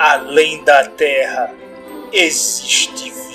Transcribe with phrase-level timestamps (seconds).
[0.00, 1.54] Além da Terra
[2.10, 3.29] existe vida.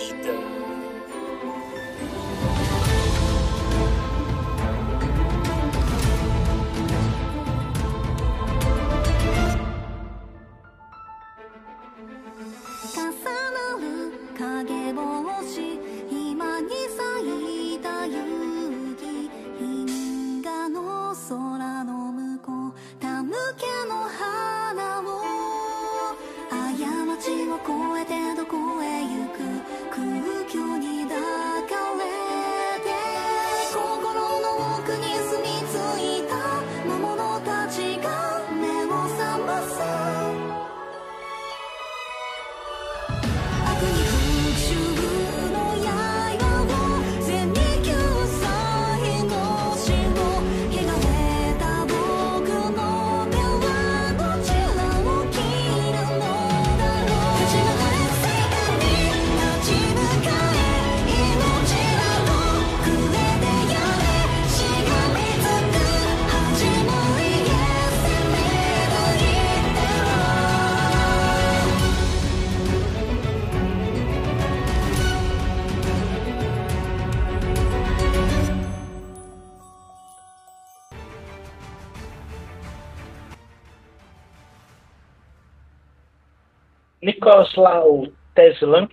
[87.06, 88.90] Nikoslau Teslan,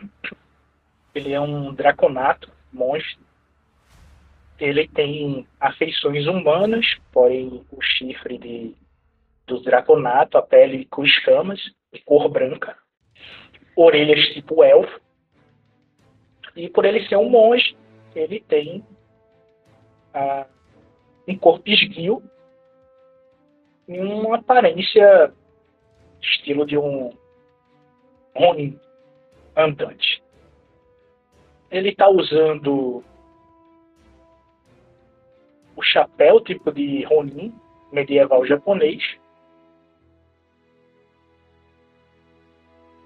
[1.14, 3.24] ele é um draconato, monstro.
[4.60, 8.76] Ele tem afeições humanas, porém o chifre de,
[9.46, 11.58] do draconato, a pele com escamas,
[11.90, 12.76] de cor branca,
[13.74, 15.00] orelhas tipo elfo.
[16.54, 17.74] E por ele ser um monge,
[18.14, 18.84] ele tem
[20.12, 20.44] ah,
[21.26, 22.22] um corpo esguio
[23.88, 25.32] e uma aparência
[26.20, 27.10] estilo de um
[28.34, 28.78] Ronin
[29.56, 30.22] andante.
[31.70, 33.02] Ele está usando
[35.76, 37.54] o chapéu tipo de Ronin
[37.92, 39.02] medieval japonês.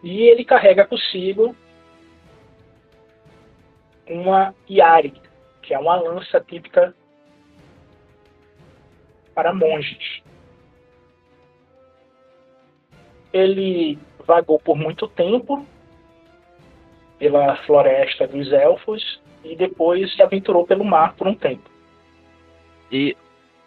[0.03, 1.57] E ele carrega consigo
[4.09, 5.21] uma Yari,
[5.63, 6.95] que é uma lança típica
[9.35, 10.23] para monges.
[13.33, 15.65] Ele vagou por muito tempo
[17.19, 21.71] pela floresta dos elfos e depois se aventurou pelo mar por um tempo.
[22.91, 23.17] E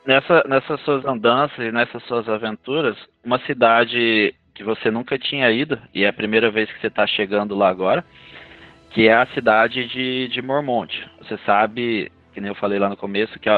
[0.06, 5.80] nessa, nessas suas andanças e nessas suas aventuras, uma cidade que você nunca tinha ido,
[5.94, 8.04] e é a primeira vez que você está chegando lá agora,
[8.90, 11.10] que é a cidade de, de Mormonte.
[11.20, 13.50] Você sabe, que nem eu falei lá no começo, que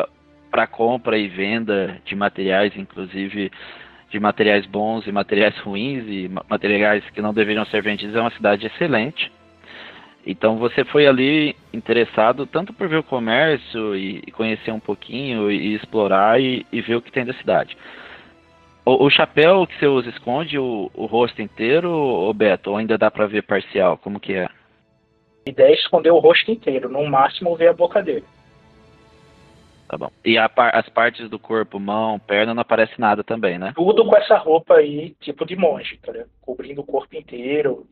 [0.51, 3.51] para compra e venda de materiais, inclusive
[4.11, 8.31] de materiais bons e materiais ruins e materiais que não deveriam ser vendidos, é uma
[8.31, 9.31] cidade excelente.
[10.25, 15.73] Então você foi ali interessado tanto por ver o comércio e, conhecer um pouquinho e,
[15.73, 17.75] explorar e, e, ver o que tem da cidade.
[18.85, 22.69] O, o chapéu que você usa esconde o, o rosto inteiro, ou Beto?
[22.69, 23.97] Ou ainda dá para ver parcial?
[23.97, 24.45] Como que é?
[25.47, 28.25] A ideia é esconder o rosto inteiro, no máximo ver a boca dele.
[29.91, 30.09] Tá bom.
[30.23, 33.73] E as partes do corpo, mão, perna, não aparece nada também, né?
[33.75, 36.29] Tudo com essa roupa aí, tipo de monge, tá ligado?
[36.39, 37.85] Cobrindo o corpo inteiro,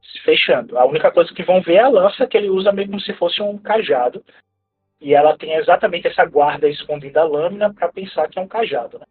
[0.00, 0.78] se fechando.
[0.78, 3.42] A única coisa que vão ver é a lança que ele usa mesmo se fosse
[3.42, 4.24] um cajado.
[5.00, 9.00] E ela tem exatamente essa guarda escondida a lâmina para pensar que é um cajado,
[9.00, 9.06] né?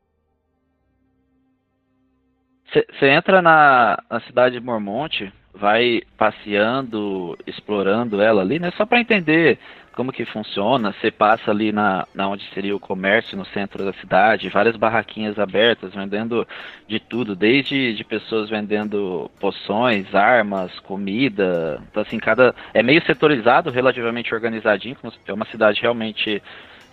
[2.71, 8.71] Você entra na, na cidade de Mormonte, vai passeando, explorando ela ali, né?
[8.77, 9.59] Só para entender
[9.93, 10.93] como que funciona.
[10.93, 15.37] Você passa ali na, na onde seria o comércio, no centro da cidade, várias barraquinhas
[15.37, 16.47] abertas, vendendo
[16.87, 21.81] de tudo, desde de pessoas vendendo poções, armas, comida.
[21.91, 22.55] Então, assim, cada.
[22.73, 24.95] É meio setorizado, relativamente organizadinho,
[25.27, 26.41] é uma cidade realmente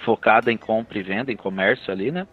[0.00, 2.26] focada em compra e venda, em comércio ali, né?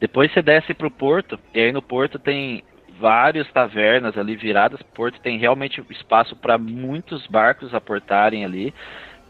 [0.00, 2.64] Depois você desce para o porto, e aí no porto tem
[3.02, 4.80] várias tavernas ali viradas.
[4.94, 8.72] Porto tem realmente espaço para muitos barcos aportarem ali.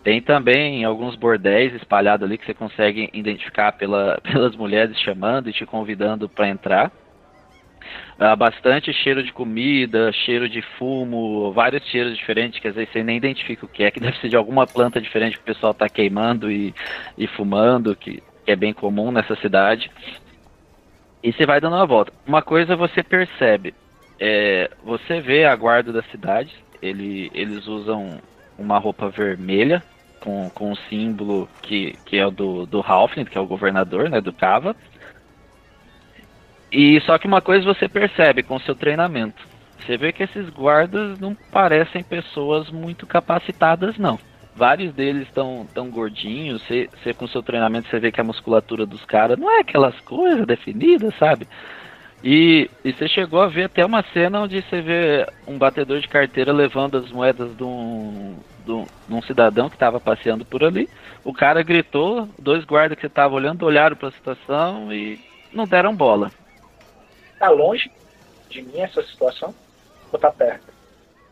[0.05, 5.55] Tem também alguns bordéis espalhados ali que você consegue identificar pela, pelas mulheres chamando e
[5.55, 6.93] te convidando para entrar.
[8.21, 13.03] Uh, bastante cheiro de comida, cheiro de fumo, vários cheiros diferentes que às vezes você
[13.03, 15.73] nem identifica o que é, que deve ser de alguma planta diferente que o pessoal
[15.73, 16.75] está queimando e,
[17.17, 19.91] e fumando, que, que é bem comum nessa cidade.
[21.23, 22.13] E você vai dando uma volta.
[22.27, 23.75] Uma coisa você percebe,
[24.19, 28.21] é, você vê a guarda da cidade, ele, eles usam
[28.59, 29.83] uma roupa vermelha,
[30.21, 34.09] com, com um símbolo que, que é o do, do Halfling, que é o governador,
[34.09, 34.77] né, do Cava.
[36.71, 39.43] E só que uma coisa você percebe com seu treinamento.
[39.81, 44.19] você vê que esses guardas não parecem pessoas muito capacitadas, não.
[44.55, 49.05] Vários deles estão tão gordinhos, você, com seu treinamento você vê que a musculatura dos
[49.05, 51.49] caras não é aquelas coisas definidas, sabe?
[52.23, 56.07] E, e você chegou a ver até uma cena onde você vê um batedor de
[56.07, 60.63] carteira levando as moedas de um, de um, de um cidadão que estava passeando por
[60.63, 60.89] ali.
[61.25, 65.19] O cara gritou, dois guardas que estavam olhando olharam para a situação e
[65.53, 66.31] não deram bola.
[67.39, 67.91] Tá longe
[68.49, 69.53] de mim essa situação?
[70.13, 70.72] Ou tá perto?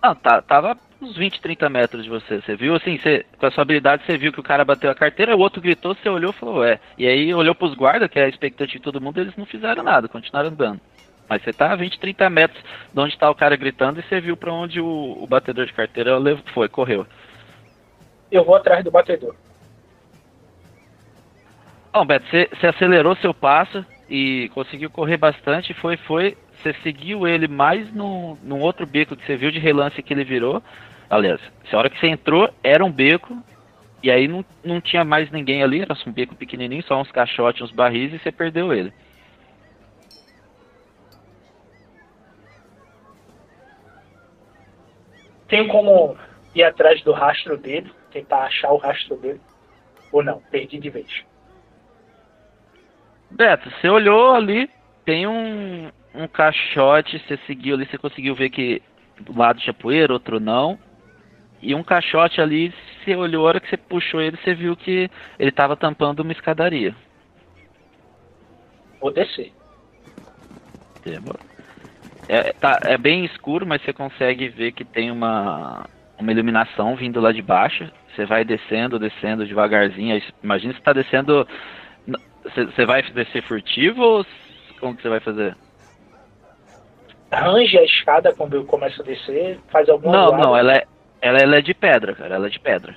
[0.02, 2.41] Não, tá, tava uns 20, 30 metros de você.
[2.41, 4.94] Você viu assim, você, com a sua habilidade, você viu que o cara bateu a
[4.94, 6.79] carteira, o outro gritou, você olhou e falou, é.
[6.97, 9.82] E aí olhou pros guardas, que é a expectativa de todo mundo, eles não fizeram
[9.82, 10.81] nada, continuaram andando.
[11.29, 12.62] Mas você tá a 20, 30 metros
[12.93, 15.73] de onde tá o cara gritando e você viu para onde o, o, batedor de
[15.73, 16.19] carteira
[16.52, 17.06] foi, correu.
[18.32, 19.35] Eu vou atrás do batedor.
[21.93, 27.27] Bom, Beto, você, você acelerou seu passo e conseguiu correr bastante, foi, foi, você seguiu
[27.27, 30.62] ele mais no, num outro beco que você viu de relance que ele virou.
[31.09, 31.41] Aliás,
[31.73, 33.37] a hora que você entrou, era um beco,
[34.03, 37.62] e aí não, não tinha mais ninguém ali, era um beco pequenininho, só uns caixotes,
[37.62, 38.93] uns barris, e você perdeu ele.
[45.49, 46.17] Tem como
[46.55, 49.41] ir atrás do rastro dele, tentar achar o rastro dele?
[50.12, 50.41] Ou não?
[50.43, 51.25] Perdi de vez.
[53.31, 54.71] Beto, você olhou ali,
[55.05, 58.83] tem um, um caixote, você seguiu ali, você conseguiu ver que
[59.21, 60.79] do lado tinha poeira, outro não.
[61.62, 62.73] E um caixote ali,
[63.05, 66.33] você olhou, a hora que você puxou ele, você viu que ele estava tampando uma
[66.33, 66.95] escadaria.
[69.01, 69.53] Vou descer.
[72.29, 75.85] É, tá, é bem escuro, mas você consegue ver que tem uma,
[76.19, 77.91] uma iluminação vindo lá de baixo.
[78.15, 80.21] Você vai descendo, descendo devagarzinho.
[80.43, 81.47] Imagina você está descendo.
[82.55, 84.27] Você vai descer furtivo ou
[84.79, 85.57] como que você vai fazer?
[87.31, 90.85] Arranje a escada quando eu começo a descer, faz alguma Não, não, ela é,
[91.21, 92.97] ela, ela é de pedra, cara, ela é de pedra.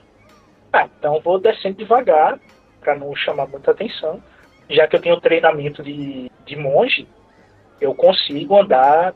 [0.72, 2.40] Ah, então vou descendo devagar,
[2.82, 4.22] para não chamar muita atenção.
[4.70, 7.08] Já que eu tenho treinamento de, de monge,
[7.80, 9.14] eu consigo andar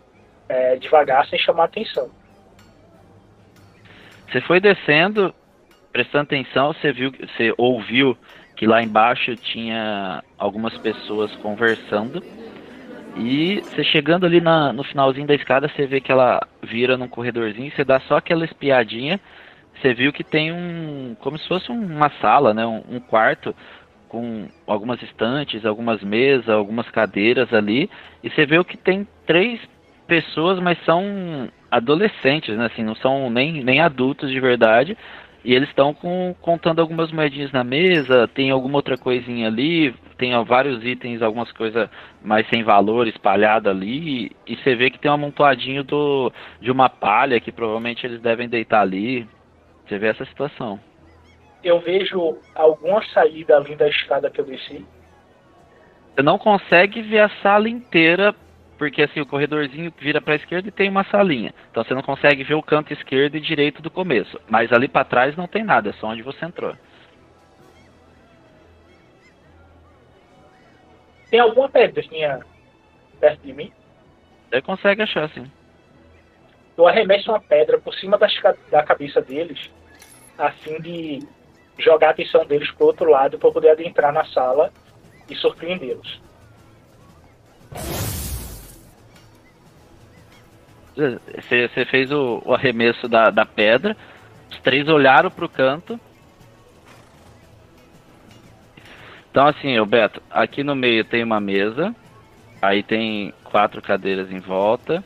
[0.47, 2.09] é, devagar sem chamar atenção.
[4.29, 5.33] Você foi descendo,
[5.91, 8.17] prestando atenção, você viu, você ouviu
[8.55, 12.21] que lá embaixo tinha algumas pessoas conversando
[13.19, 17.07] e você chegando ali na, no finalzinho da escada, você vê que ela vira num
[17.07, 19.19] corredorzinho, você dá só aquela espiadinha,
[19.81, 21.15] você viu que tem um.
[21.19, 22.65] como se fosse uma sala, né?
[22.65, 23.55] Um, um quarto
[24.07, 27.89] com algumas estantes, algumas mesas, algumas cadeiras ali,
[28.23, 29.59] e você vê que tem três
[30.07, 32.67] pessoas, mas são adolescentes, né?
[32.67, 34.97] Assim, não são nem, nem adultos de verdade.
[35.43, 35.95] E eles estão
[36.41, 41.51] contando algumas moedinhas na mesa, tem alguma outra coisinha ali, tem ó, vários itens, algumas
[41.51, 41.89] coisas
[42.21, 46.89] mais sem valor espalhada ali, e, você vê que tem um amontoadinho do, de uma
[46.89, 49.27] palha que provavelmente eles devem deitar ali.
[49.85, 50.79] Você vê essa situação.
[51.63, 54.85] Eu vejo alguma saída além da escada que eu desci.
[56.13, 58.33] Você não consegue ver a sala inteira,
[58.77, 61.53] porque assim, o corredorzinho vira para a esquerda e tem uma salinha.
[61.71, 64.39] Então você não consegue ver o canto esquerdo e direito do começo.
[64.49, 66.75] Mas ali para trás não tem nada, é só onde você entrou.
[71.29, 72.39] Tem alguma pedrinha
[73.19, 73.71] perto de mim?
[74.49, 75.49] Você consegue achar, sim.
[76.77, 78.33] Eu arremesso uma pedra por cima das,
[78.71, 79.69] da cabeça deles,
[80.37, 81.27] a fim de
[81.77, 84.71] jogar a atenção deles pro outro lado para poder adentrar na sala
[85.29, 86.21] e surpreendê-los.
[90.95, 93.95] Você fez o, o arremesso da, da pedra,
[94.49, 95.99] os três olharam pro canto
[99.37, 101.95] Então assim, Beto, aqui no meio tem uma mesa,
[102.59, 105.03] aí tem quatro cadeiras em volta,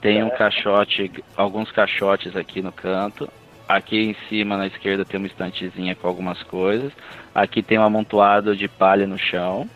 [0.00, 3.28] tem um caixote, alguns caixotes aqui no canto.
[3.68, 6.92] Aqui em cima na esquerda tem uma estantezinha com algumas coisas.
[7.34, 9.68] Aqui tem um amontoado de palha no chão.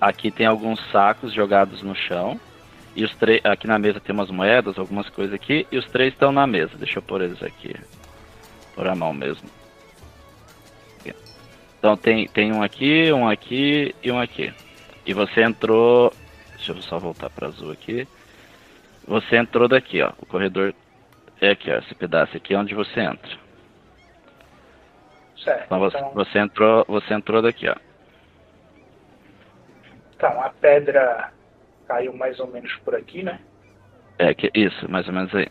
[0.00, 2.40] Aqui tem alguns sacos jogados no chão.
[2.96, 6.14] E os três aqui na mesa tem umas moedas, algumas coisas aqui, e os três
[6.14, 6.72] estão na mesa.
[6.78, 7.76] Deixa eu pôr eles aqui.
[8.74, 9.59] Por a mão mesmo.
[11.80, 14.52] Então tem, tem um aqui, um aqui e um aqui.
[15.06, 16.12] E você entrou.
[16.56, 18.06] Deixa eu só voltar para azul aqui.
[19.08, 20.12] Você entrou daqui, ó.
[20.18, 20.74] O corredor
[21.40, 21.78] é aqui, ó.
[21.78, 23.30] Esse pedaço aqui é onde você entra.
[25.42, 25.64] Certo.
[25.64, 26.10] Então você, então...
[26.12, 27.76] você entrou, você entrou daqui, ó.
[30.14, 31.32] Então a pedra
[31.88, 33.40] caiu mais ou menos por aqui, né?
[34.18, 35.48] É que isso, mais ou menos aí.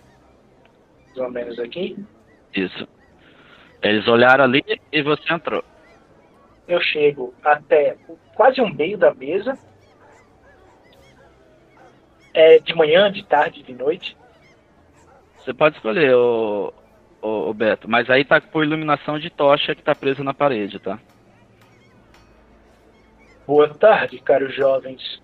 [1.07, 1.97] Mais ou menos aqui.
[2.53, 2.87] Isso.
[3.81, 5.63] Eles olharam ali e você entrou
[6.69, 7.97] eu chego até
[8.35, 9.57] quase um meio da mesa,
[12.33, 14.15] é, de manhã, de tarde, de noite.
[15.39, 16.71] Você pode escolher, o,
[17.21, 20.99] o, Beto, mas aí tá por iluminação de tocha que tá presa na parede, tá?
[23.47, 25.21] Boa tarde, caros jovens.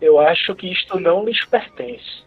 [0.00, 2.24] Eu acho que isto não lhes pertence.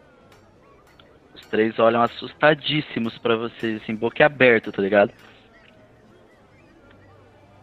[1.34, 5.12] Os três olham assustadíssimos para vocês, assim, boca aberta, tá ligado?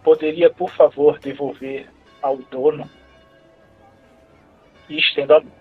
[0.04, 1.88] Poderia, por favor, devolver
[2.22, 2.90] ao dono?
[4.90, 5.52] E estendo a mão.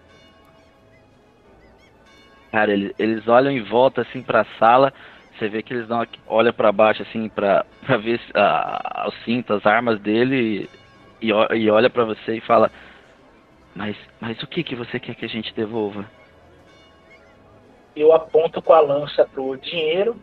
[2.51, 4.93] Cara, eles, eles olham em volta assim para a sala.
[5.39, 7.65] Você vê que eles dão olha para baixo assim para
[7.99, 10.69] ver uh, os cintos, as armas dele
[11.21, 12.71] e, e olha para você e fala:
[13.75, 16.05] "Mas mas o que que você quer que a gente devolva?"
[17.97, 20.17] Eu aponto com a lança pro dinheiro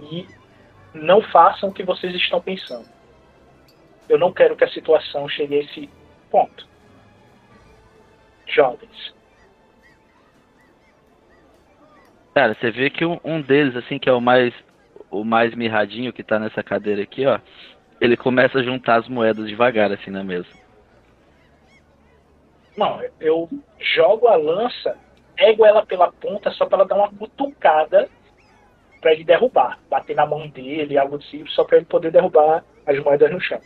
[0.00, 0.26] e
[0.92, 2.88] não façam o que vocês estão pensando.
[4.08, 5.90] Eu não quero que a situação chegue a esse
[6.30, 6.68] ponto.
[8.46, 9.14] Jovens,
[12.34, 14.54] Cara, você vê que um, um, deles, assim, que é o mais
[15.10, 17.40] o mais mirradinho que tá nessa cadeira aqui, ó,
[18.00, 20.46] ele começa a juntar as moedas devagar, assim, na mesa.
[22.76, 24.96] Não, eu jogo a lança,
[25.34, 28.08] pego ela pela ponta só para ela dar uma cutucada
[29.00, 32.98] para ele derrubar, bater na mão dele, algo assim, só para ele poder derrubar as
[33.02, 33.60] moedas no chão.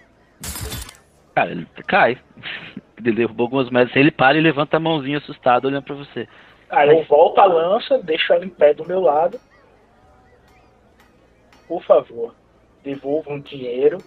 [1.34, 2.18] Cara, ele cai.
[2.96, 6.28] Ele derrubou algumas moedas, ele para e levanta a mãozinha assustado olhando para você.
[6.70, 9.38] Aí eu volto a lança, deixo ela em pé do meu lado.
[11.68, 12.34] Por favor,
[12.82, 13.98] devolvam um dinheiro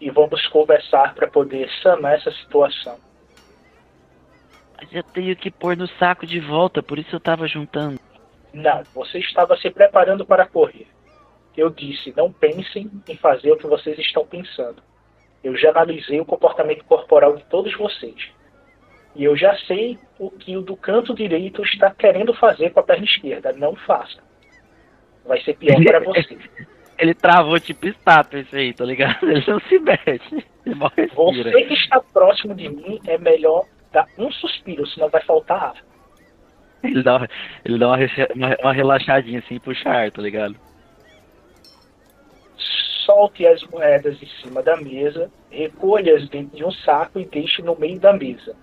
[0.00, 2.96] e vamos conversar para poder sanar essa situação.
[4.76, 7.98] Mas eu tenho que pôr no saco de volta, por isso eu estava juntando.
[8.54, 10.86] Não, você estava se preparando para correr.
[11.56, 14.80] Eu disse, não pensem em fazer o que vocês estão pensando.
[15.42, 18.30] Eu já analisei o comportamento corporal de todos vocês.
[19.14, 22.82] E eu já sei o que o do canto direito está querendo fazer com a
[22.82, 23.52] perna esquerda.
[23.52, 24.22] Não faça.
[25.24, 26.38] Vai ser pior para você.
[26.96, 29.18] Ele travou tipo estátua esse aí, tá ligado?
[29.28, 30.46] Ele não se mexe.
[31.14, 35.93] Você que está próximo de mim é melhor dar um suspiro, senão vai faltar ar.
[36.84, 37.28] Ele dá, uma,
[37.64, 37.98] ele dá uma,
[38.60, 40.54] uma, relaxadinha assim e puxa ar, tá ligado?
[43.04, 47.78] Solte as moedas em cima da mesa, recolha-as dentro de um saco e deixe no
[47.78, 48.54] meio da mesa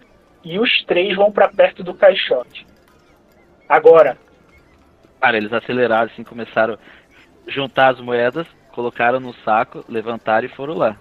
[0.44, 2.66] e os três vão para perto do caixote.
[3.68, 4.18] Agora.
[5.20, 10.74] Cara, eles aceleraram assim, começaram a juntar as moedas, colocaram no saco, levantaram e foram
[10.74, 10.98] lá.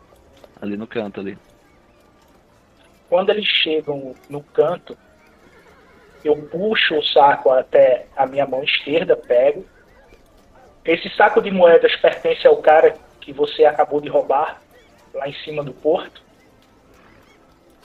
[0.60, 1.38] Ali no canto ali.
[3.08, 4.96] Quando eles chegam no canto,
[6.24, 9.64] eu puxo o saco até a minha mão esquerda, pego.
[10.84, 14.60] Esse saco de moedas pertence ao cara que você acabou de roubar
[15.14, 16.22] lá em cima do porto.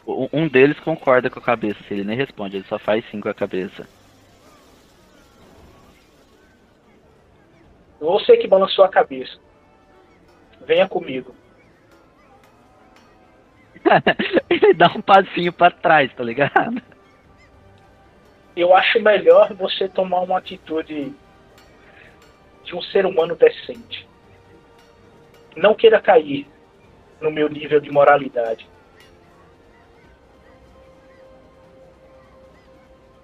[0.07, 3.33] Um deles concorda com a cabeça, ele nem responde, ele só faz sim com a
[3.33, 3.87] cabeça.
[7.99, 9.39] Você que balançou a cabeça.
[10.65, 11.33] Venha comigo.
[14.49, 16.81] ele dá um passinho para trás, tá ligado?
[18.55, 21.13] Eu acho melhor você tomar uma atitude
[22.63, 24.07] de um ser humano decente.
[25.55, 26.47] Não queira cair
[27.19, 28.67] no meu nível de moralidade.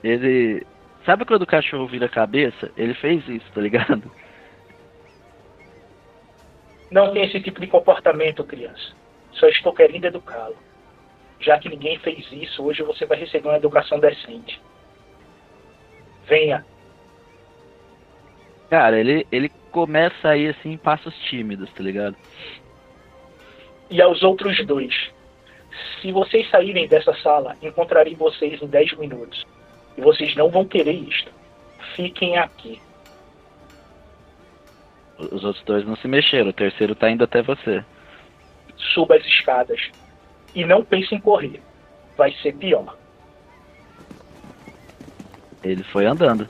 [0.04, 0.66] Ele.
[1.06, 2.72] Sabe quando o cachorro vira a cabeça?
[2.78, 4.12] Ele fez isso, tá ligado?
[6.92, 8.94] Não tem esse tipo de comportamento, criança.
[9.32, 10.58] Só estou querendo educá-lo.
[11.40, 14.62] Já que ninguém fez isso, hoje você vai receber uma educação decente.
[16.28, 16.66] Venha.
[18.70, 22.16] Cara, ele, ele começa aí assim em passos tímidos, tá ligado?
[23.90, 25.12] E aos outros dois.
[26.02, 29.46] Se vocês saírem dessa sala, encontrarei vocês em 10 minutos.
[29.98, 31.32] E vocês não vão querer isto.
[31.96, 32.82] Fiquem aqui.
[35.18, 37.84] Os outros dois não se mexeram, o terceiro tá indo até você.
[38.94, 39.92] Suba as escadas.
[40.56, 41.62] E não pense em correr.
[42.18, 42.98] Vai ser pior.
[45.64, 46.48] Ele foi andando.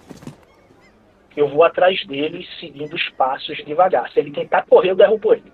[1.36, 4.10] Eu vou atrás dele, seguindo os passos devagar.
[4.12, 5.52] Se ele tentar correr, eu derrubo ele.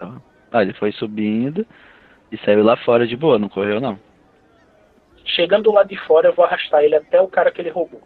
[0.00, 1.66] Ah, ele foi subindo
[2.30, 3.98] e saiu lá fora de boa, não correu não.
[5.24, 8.02] Chegando lá de fora, eu vou arrastar ele até o cara que ele roubou.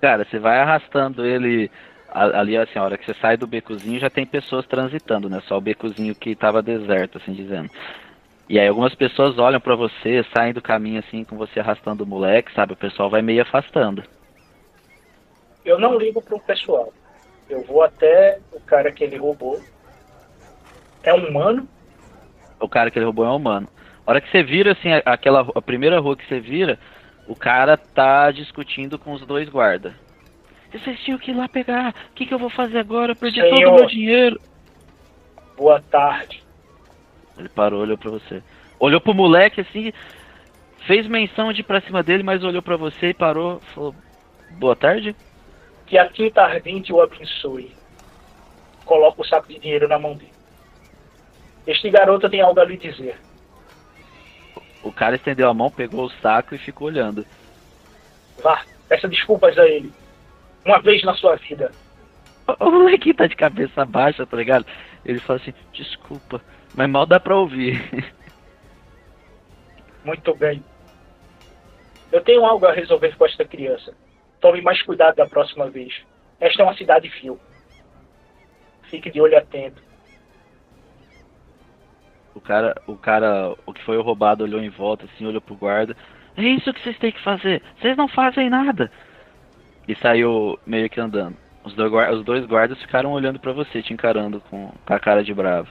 [0.00, 1.70] Cara, você vai arrastando ele
[2.12, 5.40] ali, assim, a hora que você sai do becozinho já tem pessoas transitando, né?
[5.46, 7.70] Só o becozinho que tava deserto, assim dizendo.
[8.48, 12.06] E aí algumas pessoas olham para você, saem do caminho assim, com você arrastando o
[12.06, 12.72] moleque, sabe?
[12.72, 14.02] O pessoal vai meio afastando.
[15.64, 16.92] Eu não ligo pro pessoal.
[17.48, 19.60] Eu vou até o cara que ele roubou.
[21.02, 21.68] É um humano?
[22.60, 23.68] O cara que ele roubou é um humano.
[24.06, 26.78] A hora que você vira, assim, aquela a primeira rua que você vira,
[27.26, 29.92] o, O cara tá discutindo com os dois guardas.
[30.72, 31.94] Vocês tinham que ir lá pegar.
[32.10, 33.12] O que, que eu vou fazer agora?
[33.12, 33.54] Eu perdi Senhor.
[33.54, 34.40] todo o meu dinheiro.
[35.56, 36.41] Boa tarde.
[37.38, 38.42] Ele parou, olhou pra você.
[38.78, 39.92] Olhou pro moleque assim,
[40.86, 43.60] fez menção de ir pra cima dele, mas olhou pra você e parou.
[43.74, 43.94] Falou:
[44.52, 45.14] Boa tarde.
[45.86, 47.74] Que a tinta ardente o abençoe.
[48.84, 50.32] Coloca o saco de dinheiro na mão dele.
[51.66, 53.16] Este garoto tem algo a lhe dizer.
[54.82, 57.24] O cara estendeu a mão, pegou o saco e ficou olhando.
[58.42, 59.92] Vá, peça desculpas a ele.
[60.64, 61.70] Uma vez na sua vida.
[62.58, 64.66] O moleque tá de cabeça baixa, tá ligado?
[65.04, 66.42] Ele fala assim: Desculpa,
[66.74, 67.80] mas mal dá pra ouvir.
[70.04, 70.62] Muito bem.
[72.10, 73.94] Eu tenho algo a resolver com esta criança.
[74.40, 76.02] Tome mais cuidado da próxima vez.
[76.40, 77.38] Esta é uma cidade fio.
[78.82, 79.80] Fique de olho atento.
[82.34, 85.96] O cara, o cara, o que foi roubado olhou em volta, assim, olhou pro guarda.
[86.36, 87.62] É isso que vocês têm que fazer.
[87.78, 88.90] Vocês não fazem nada.
[89.86, 91.36] E saiu meio que andando.
[91.64, 94.98] Os dois, guardas, os dois guardas ficaram olhando para você, te encarando com, com a
[94.98, 95.68] cara de bravo.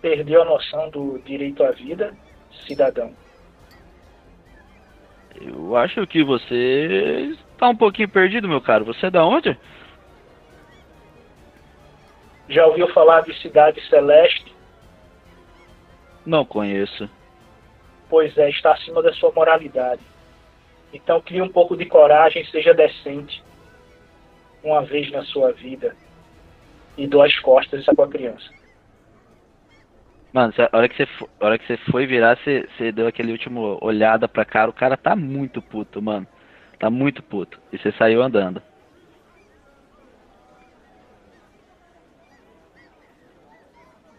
[0.00, 2.14] Perdeu a noção do direito à vida,
[2.66, 3.12] cidadão.
[5.40, 8.84] Eu acho que você está um pouquinho perdido, meu caro.
[8.84, 9.56] Você é da onde?
[12.48, 14.54] Já ouviu falar de Cidade Celeste?
[16.24, 17.08] Não conheço.
[18.08, 20.02] Pois é, está acima da sua moralidade.
[20.92, 23.42] Então crie um pouco de coragem, seja decente.
[24.62, 25.94] Uma vez na sua vida.
[26.96, 28.57] E dou as costas com a criança.
[30.38, 33.32] Mano, a hora que você, a hora que você foi virar, você, você deu aquele
[33.32, 34.70] último olhada pra cara.
[34.70, 36.28] O cara tá muito puto, mano.
[36.78, 37.60] Tá muito puto.
[37.72, 38.62] E você saiu andando.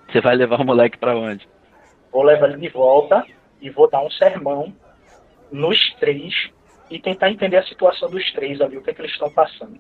[0.10, 1.48] Você vai levar o moleque pra onde?
[2.12, 3.26] Vou levar ele de volta
[3.62, 4.76] e vou dar um sermão
[5.50, 6.52] nos três
[6.90, 9.80] e tentar entender a situação dos três ali, o que, é que eles estão passando.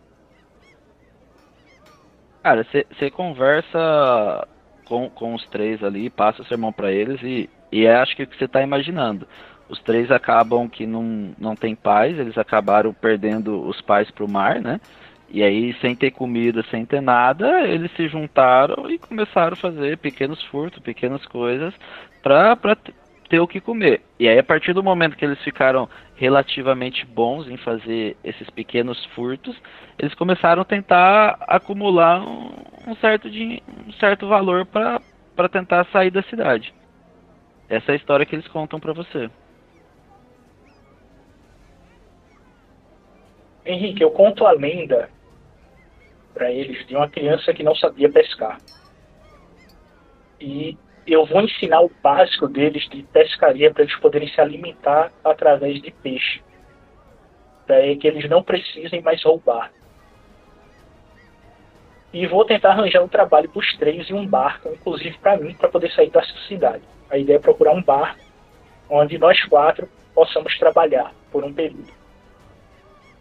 [2.41, 4.47] Cara, você conversa
[4.89, 8.23] com, com os três ali, passa o sermão para eles e, e é, acho que
[8.23, 9.27] o que você tá imaginando.
[9.69, 14.59] Os três acabam que não, não tem pais, eles acabaram perdendo os pais pro mar,
[14.59, 14.81] né?
[15.31, 19.99] E aí, sem ter comida, sem ter nada, eles se juntaram e começaram a fazer
[19.99, 21.71] pequenos furtos, pequenas coisas
[22.23, 22.57] para
[23.29, 24.01] ter o que comer.
[24.19, 29.03] E aí, a partir do momento que eles ficaram relativamente bons em fazer esses pequenos
[29.13, 29.55] furtos,
[29.97, 36.23] eles começaram a tentar acumular um, certo, de, um certo valor para tentar sair da
[36.23, 36.73] cidade.
[37.69, 39.29] Essa é a história que eles contam para você.
[43.63, 45.09] Henrique, eu conto a lenda
[46.33, 48.59] para eles de uma criança que não sabia pescar.
[50.41, 55.81] E eu vou ensinar o básico deles de pescaria para eles poderem se alimentar através
[55.81, 56.41] de peixe.
[57.65, 59.71] Para que eles não precisem mais roubar.
[62.11, 65.53] E vou tentar arranjar um trabalho para os três e um barco, inclusive para mim,
[65.53, 66.83] para poder sair da cidade.
[67.09, 68.19] A ideia é procurar um barco
[68.89, 71.93] onde nós quatro possamos trabalhar por um período.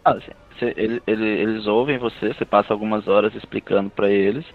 [0.03, 0.31] Ah, sim.
[0.75, 4.45] Ele, ele, eles ouvem você, você passa algumas horas explicando para eles.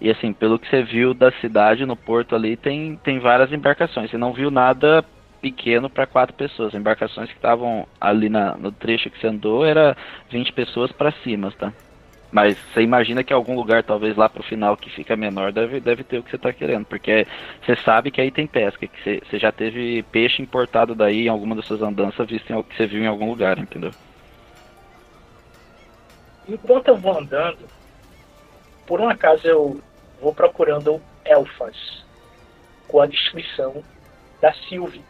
[0.00, 4.10] E assim, pelo que você viu da cidade no porto ali, tem, tem várias embarcações.
[4.10, 5.04] Você não viu nada
[5.40, 6.74] pequeno para quatro pessoas.
[6.74, 9.96] Embarcações que estavam ali na, no trecho que você andou era
[10.30, 11.72] 20 pessoas para cima, tá?
[12.30, 16.04] Mas você imagina que algum lugar, talvez lá pro final, que fica menor, deve, deve
[16.04, 16.84] ter o que você tá querendo.
[16.84, 17.26] Porque
[17.64, 21.28] você sabe que aí tem pesca, que você, você já teve peixe importado daí em
[21.28, 23.94] alguma das suas andanças, visto que você viu em algum lugar, entendeu?
[26.48, 27.58] Enquanto eu vou andando,
[28.86, 29.80] por um acaso eu
[30.20, 32.04] vou procurando elfas
[32.88, 33.82] com a descrição
[34.40, 35.02] da Sylvie.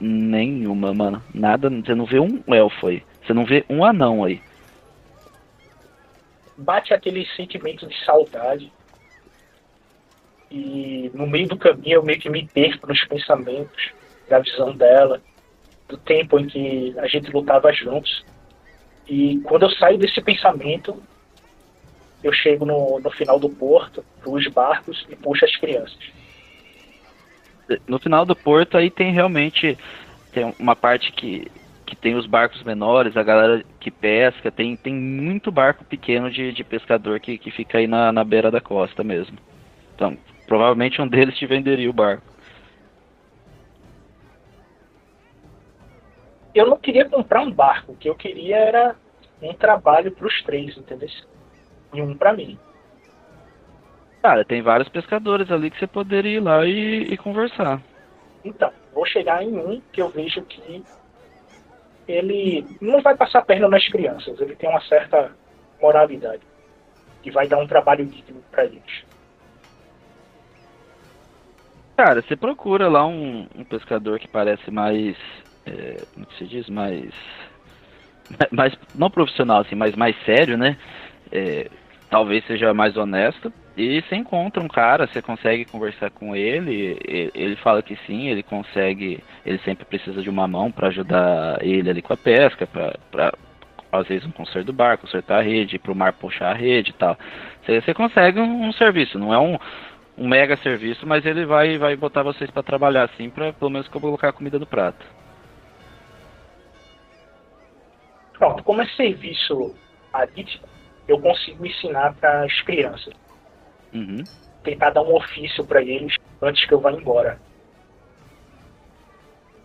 [0.00, 1.22] Nenhuma, mano.
[1.34, 1.68] Nada.
[1.68, 3.02] Você não vê um elfo aí.
[3.24, 4.40] Você não vê um anão aí.
[6.56, 8.72] Bate aquele sentimento de saudade.
[10.50, 13.92] E no meio do caminho eu meio que me perco nos pensamentos,
[14.28, 15.20] da visão dela,
[15.88, 18.24] do tempo em que a gente lutava juntos.
[19.06, 21.02] E quando eu saio desse pensamento,
[22.22, 25.98] eu chego no, no final do porto, os barcos e puxo as crianças.
[27.86, 29.76] No final do porto aí tem realmente
[30.32, 31.50] tem uma parte que,
[31.86, 36.52] que tem os barcos menores, a galera que pesca, tem, tem muito barco pequeno de,
[36.52, 39.38] de pescador que, que fica aí na, na beira da costa mesmo.
[39.94, 42.38] Então, provavelmente um deles te venderia o barco.
[46.58, 48.96] eu não queria comprar um barco, o que eu queria era
[49.40, 51.08] um trabalho para os três, entendeu?
[51.92, 52.58] E um para mim.
[54.22, 57.80] Cara, tem vários pescadores ali que você poderia ir lá e, e conversar.
[58.44, 60.82] Então, vou chegar em um que eu vejo que
[62.06, 65.30] ele não vai passar perna nas crianças, ele tem uma certa
[65.80, 66.42] moralidade
[67.22, 69.04] que vai dar um trabalho digno para eles.
[71.96, 75.16] Cara, você procura lá um, um pescador que parece mais.
[75.66, 76.68] É, como se diz?
[76.68, 77.12] Mais.
[78.52, 78.72] Mais.
[78.94, 80.76] Não profissional, assim, mas mais sério, né?
[81.30, 81.68] É,
[82.10, 83.52] talvez seja mais honesto.
[83.76, 86.98] E você encontra um cara, você consegue conversar com ele,
[87.32, 91.88] ele fala que sim, ele consegue, ele sempre precisa de uma mão para ajudar ele
[91.88, 93.32] ali com a pesca, para
[93.92, 96.90] às vezes um conserto do barco, consertar a rede, para o mar puxar a rede
[96.90, 97.16] e tal.
[97.64, 99.56] Você, você consegue um, um, serviço, não é um,
[100.16, 103.86] um mega serviço, mas ele vai, vai botar vocês para trabalhar assim, para pelo menos
[103.86, 105.06] colocar a comida no prato.
[108.36, 109.74] Pronto, como é serviço
[110.12, 110.68] arítico,
[111.08, 113.14] eu consigo ensinar para as crianças.
[113.92, 114.22] Uhum.
[114.62, 117.40] Tentar dar um ofício para eles antes que eu vá embora.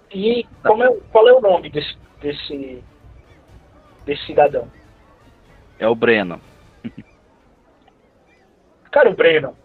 [0.10, 2.84] E como é, qual é o nome desse, desse,
[4.06, 4.72] desse cidadão?
[5.78, 6.40] É o Breno.
[8.92, 9.58] Cara, o Breno,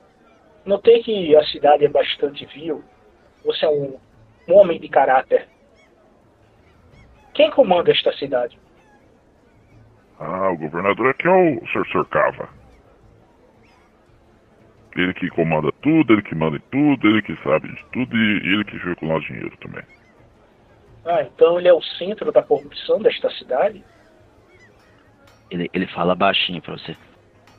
[0.65, 2.83] notei que a cidade é bastante vil.
[3.45, 3.99] Você é um,
[4.49, 5.47] um homem de caráter.
[7.35, 8.59] Quem comanda esta cidade?
[10.19, 11.87] Ah, o governador aqui é o Sr.
[11.93, 12.49] Sorcava.
[14.97, 18.53] Ele que comanda tudo, ele que manda em tudo, ele que sabe de tudo e
[18.53, 19.83] ele que fica com o nosso dinheiro também.
[21.05, 23.85] Ah, então ele é o centro da corrupção desta cidade?
[25.51, 26.97] Ele, ele fala baixinho pra você.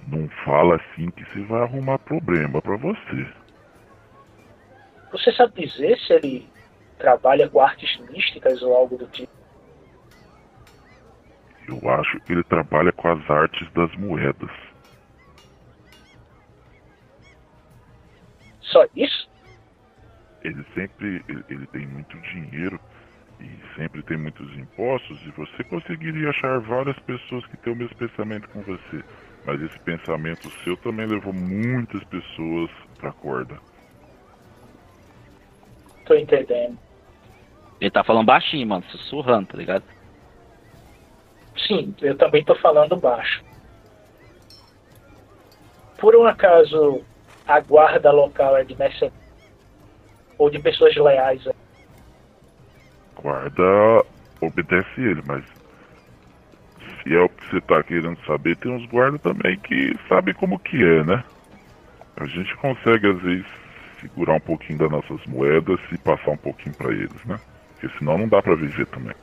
[0.08, 3.28] Não fala assim que você vai arrumar problema pra você.
[5.12, 6.48] Você sabe dizer se ele
[6.98, 9.39] trabalha com artes místicas ou algo do tipo?
[11.70, 14.50] Eu acho que ele trabalha com as artes das moedas.
[18.62, 19.30] Só isso?
[20.44, 22.80] Ele sempre ele, ele tem muito dinheiro
[23.40, 27.96] e sempre tem muitos impostos e você conseguiria achar várias pessoas que têm o mesmo
[27.98, 29.04] pensamento com você.
[29.46, 33.60] Mas esse pensamento seu também levou muitas pessoas pra corda.
[36.06, 36.78] Tô entendendo.
[37.80, 39.84] Ele tá falando baixinho, mano, sussurrando, tá ligado?
[41.68, 43.44] Sim, eu também tô falando baixo.
[45.98, 47.06] Por um acaso
[47.46, 49.20] a guarda local é de mercenários
[50.38, 51.44] ou de pessoas leais.
[53.22, 54.06] Guarda
[54.42, 55.44] obedece ele, mas
[57.04, 60.60] se é o que você tá querendo saber, tem uns guardas também que sabem como
[60.60, 61.24] que é, né?
[62.18, 63.46] A gente consegue às vezes
[64.00, 67.40] segurar um pouquinho das nossas moedas e passar um pouquinho para eles, né?
[67.74, 69.16] Porque senão não dá para viver também.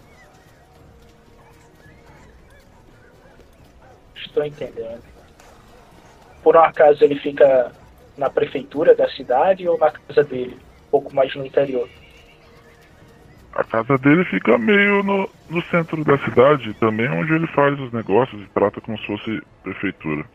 [4.37, 5.03] Estou entendendo.
[6.43, 7.73] Por um acaso ele fica
[8.19, 11.89] na prefeitura da cidade ou na casa dele, um pouco mais no interior?
[13.55, 17.91] A casa dele fica meio no, no centro da cidade, também onde ele faz os
[17.95, 20.27] negócios e trata como se fosse prefeitura.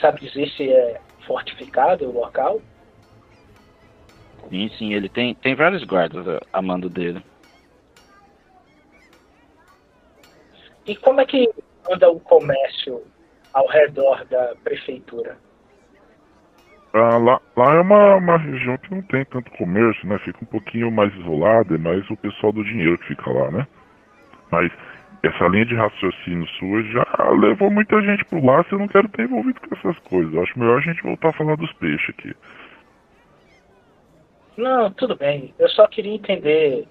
[0.00, 2.62] Sabe dizer se é fortificado o local?
[4.48, 7.20] Sim, sim, ele tem, tem vários guardas a mando dele.
[10.86, 11.50] E como é que
[11.90, 13.02] anda o comércio
[13.52, 15.36] ao redor da prefeitura?
[16.92, 20.18] Ah, lá, lá é uma, uma região que não tem tanto comércio, né?
[20.18, 23.66] Fica um pouquinho mais isolada, é mais o pessoal do dinheiro que fica lá, né?
[24.50, 24.72] Mas
[25.22, 27.06] essa linha de raciocínio sua já
[27.38, 30.32] levou muita gente pro lá, eu não quero ter envolvido com essas coisas.
[30.32, 32.34] Eu acho melhor a gente voltar a falar dos peixes aqui.
[34.56, 35.54] Não, tudo bem.
[35.58, 36.88] Eu só queria entender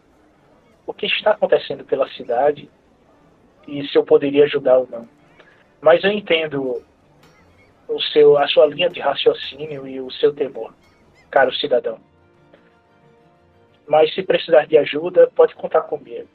[0.86, 2.70] o que está acontecendo pela cidade
[3.72, 5.08] e se eu poderia ajudar ou não.
[5.82, 6.82] Mas eu entendo
[7.88, 10.74] o seu, a sua linha de raciocínio e o seu temor,
[11.32, 12.00] caro cidadão.
[13.88, 16.28] Mas se precisar de ajuda, pode contar comigo.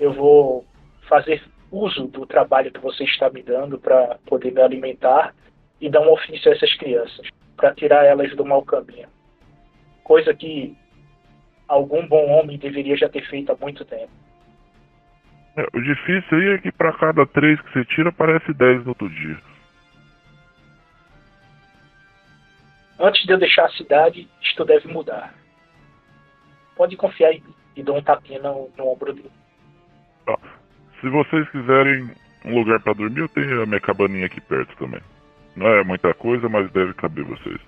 [0.00, 0.64] Eu vou
[1.08, 5.34] fazer uso do trabalho que você está me dando para poder me alimentar
[5.80, 9.08] e dar um ofício a essas crianças, para tirar elas do mau caminho.
[10.02, 10.76] Coisa que
[11.68, 14.10] algum bom homem deveria já ter feito há muito tempo.
[15.56, 18.90] É, o difícil aí é que para cada três que você tira, aparece dez no
[18.90, 19.38] outro dia.
[22.98, 25.34] Antes de eu deixar a cidade, isto deve mudar.
[26.76, 27.54] Pode confiar em mim.
[27.76, 29.30] E dou um tapinha no, no ombro dele.
[30.26, 30.38] Ah,
[31.00, 32.10] se vocês quiserem
[32.44, 35.00] um lugar para dormir, eu tenho a minha cabaninha aqui perto também.
[35.56, 37.60] Não é muita coisa, mas deve caber vocês.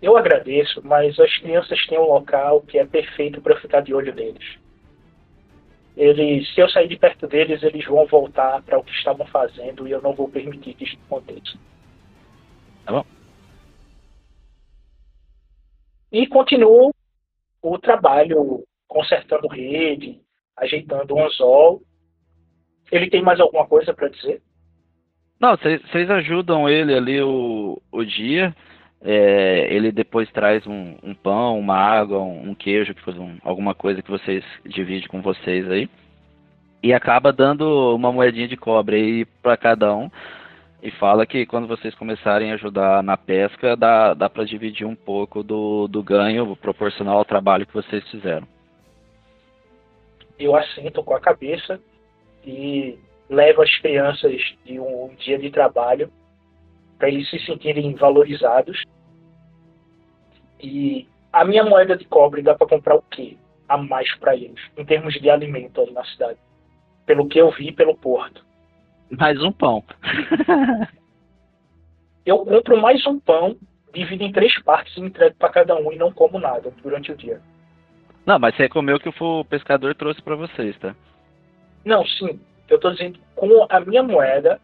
[0.00, 4.14] Eu agradeço, mas as crianças têm um local que é perfeito para ficar de olho
[4.14, 4.58] neles.
[5.96, 9.88] Eles, se eu sair de perto deles, eles vão voltar para o que estavam fazendo
[9.88, 11.58] e eu não vou permitir que isso aconteça.
[12.84, 13.04] Tá bom.
[16.12, 16.92] E continuo
[17.62, 20.20] o trabalho consertando rede,
[20.56, 21.82] ajeitando o anzol.
[22.92, 24.42] Ele tem mais alguma coisa para dizer?
[25.40, 28.54] Não, vocês ajudam ele ali o, o dia.
[29.02, 33.74] É, ele depois traz um, um, pão, uma água, um, um queijo, que um, alguma
[33.74, 35.88] coisa que vocês dividem com vocês aí.
[36.82, 40.10] E acaba dando uma moedinha de cobre aí para cada um.
[40.82, 44.94] E fala que quando vocês começarem a ajudar na pesca, dá, dá para dividir um
[44.94, 48.46] pouco do, do ganho proporcional ao trabalho que vocês fizeram.
[50.38, 51.80] Eu assento com a cabeça
[52.46, 56.10] e levo as crianças de um dia de trabalho
[56.98, 58.82] para eles se sentirem valorizados.
[60.60, 63.36] E a minha moeda de cobre dá para comprar o quê
[63.68, 66.38] a mais para eles, em termos de alimento ali na cidade?
[67.04, 68.44] Pelo que eu vi pelo porto.
[69.10, 69.84] Mais um pão.
[72.24, 73.56] eu compro mais um pão,
[73.92, 77.16] divido em três partes e entrego para cada um e não como nada durante o
[77.16, 77.40] dia.
[78.24, 80.94] Não, mas você comeu o que o pescador trouxe para vocês, tá?
[81.84, 82.40] Não, sim.
[82.68, 84.60] Eu tô dizendo, com a minha moeda,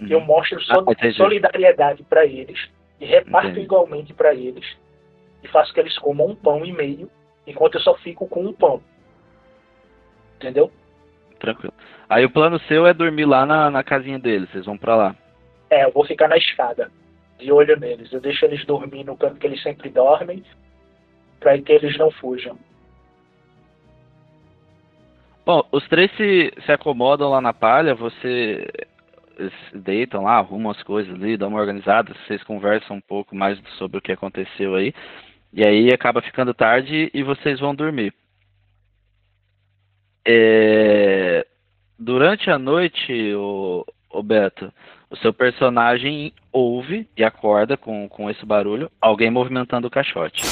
[0.00, 0.08] uhum.
[0.08, 2.68] eu mostro ah, solidariedade para eles
[3.00, 3.64] e reparto entendi.
[3.64, 4.76] igualmente para eles
[5.42, 7.10] e faço que eles comam um pão e meio,
[7.46, 8.82] enquanto eu só fico com um pão.
[10.36, 10.70] Entendeu?
[11.38, 11.74] Tranquilo.
[12.08, 15.16] Aí o plano seu é dormir lá na, na casinha deles, vocês vão para lá.
[15.70, 16.90] É, eu vou ficar na escada,
[17.38, 18.12] de olho neles.
[18.12, 20.42] Eu deixo eles dormir no canto que eles sempre dormem,
[21.40, 22.58] para que eles não fujam.
[25.44, 28.66] Bom, os três se, se acomodam lá na palha, você
[29.74, 33.98] deitam lá, arrumam as coisas ali, dão uma organizada, vocês conversam um pouco mais sobre
[33.98, 34.94] o que aconteceu aí.
[35.52, 38.12] E aí acaba ficando tarde e vocês vão dormir.
[40.26, 41.46] É...
[41.98, 44.72] Durante a noite, o, o Beto,
[45.08, 50.42] o seu personagem ouve e acorda com, com esse barulho alguém movimentando o caixote.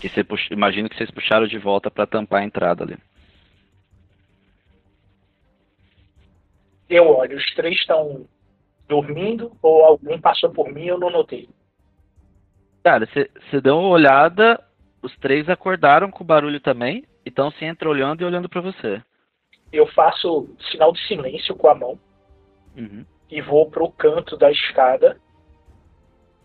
[0.00, 0.46] Que você pux...
[0.50, 2.96] Imagino que vocês puxaram de volta para tampar a entrada ali.
[6.88, 8.26] Eu olho, os três estão
[8.88, 11.48] dormindo ou algum passou por mim e eu não notei?
[12.82, 14.62] Cara, você deu uma olhada,
[15.02, 19.02] os três acordaram com o barulho também e estão se entreolhando e olhando para você.
[19.70, 21.98] Eu faço sinal de silêncio com a mão
[22.76, 23.04] uhum.
[23.30, 25.20] e vou pro canto da escada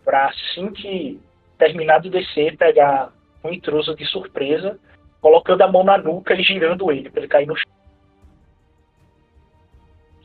[0.04, 1.18] para assim que
[1.56, 3.10] terminar de descer, pegar
[3.42, 4.78] um intruso de surpresa,
[5.20, 7.73] colocando a mão na nuca e girando ele, para ele cair no chão.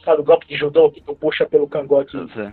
[0.09, 2.17] Sabe o golpe de judô que tu puxa pelo cangote?
[2.17, 2.51] É.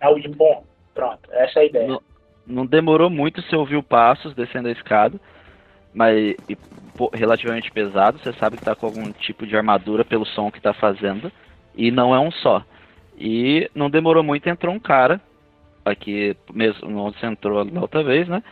[0.00, 0.62] é o Ippon.
[0.94, 1.88] Pronto, essa é a ideia.
[1.88, 2.02] Não,
[2.46, 5.18] não demorou muito você ouviu passos descendo a escada,
[5.94, 6.54] mas e,
[6.98, 8.18] pô, relativamente pesado.
[8.18, 11.32] Você sabe que está com algum tipo de armadura pelo som que está fazendo.
[11.74, 12.62] E não é um só.
[13.16, 15.18] E não demorou muito, entrou um cara,
[15.86, 18.42] aqui mesmo onde você entrou da outra vez, né?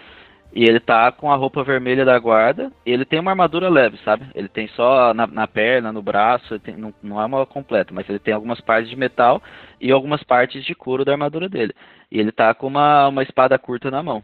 [0.52, 2.72] E ele tá com a roupa vermelha da guarda.
[2.84, 4.26] E ele tem uma armadura leve, sabe?
[4.34, 8.08] Ele tem só na, na perna, no braço, tem, não, não, é uma completa, mas
[8.08, 9.42] ele tem algumas partes de metal
[9.80, 11.74] e algumas partes de couro da armadura dele.
[12.10, 14.22] E ele tá com uma, uma espada curta na mão.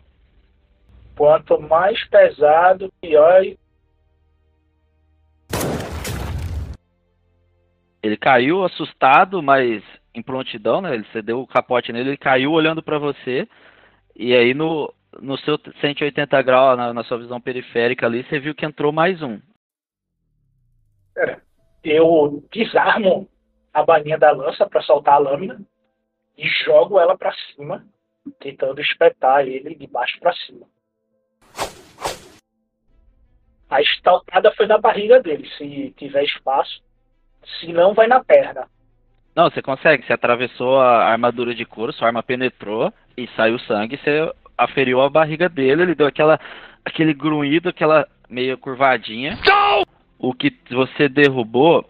[1.17, 3.43] Quanto mais pesado, pior.
[8.03, 9.83] Ele caiu assustado, mas
[10.15, 10.95] em prontidão, né?
[10.95, 13.47] Ele cedeu o capote nele, ele caiu olhando para você.
[14.17, 18.55] E aí no no seu 180 graus, na, na, sua visão periférica ali, você viu
[18.55, 19.41] que entrou mais um.
[21.17, 21.41] É,
[21.85, 23.29] eu desarmo
[23.73, 25.61] a bainha da lança para soltar a lâmina
[26.37, 27.85] e jogo ela para cima,
[28.41, 30.67] tentando espetar ele de baixo para cima.
[33.69, 36.83] A estaltada foi na barriga dele, se tiver espaço.
[37.59, 38.69] Se não, vai na perna.
[39.35, 40.07] Não, você consegue.
[40.07, 43.97] Você atravessou a armadura de couro, sua arma penetrou e saiu sangue.
[43.97, 46.39] Você aferiu a barriga dele, ele deu aquela
[46.85, 49.39] aquele grunhido, aquela meio curvadinha.
[49.47, 49.85] Não!
[50.19, 51.89] O que você derrubou,